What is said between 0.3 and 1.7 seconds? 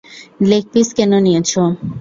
Leg piece কেন নিয়েছ?